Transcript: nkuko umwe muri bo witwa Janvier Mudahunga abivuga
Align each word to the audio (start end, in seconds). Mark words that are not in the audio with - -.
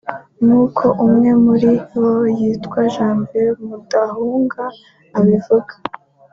nkuko 0.45 0.85
umwe 1.05 1.29
muri 1.43 1.71
bo 1.91 2.11
witwa 2.37 2.79
Janvier 2.93 3.53
Mudahunga 3.67 4.63
abivuga 5.17 5.73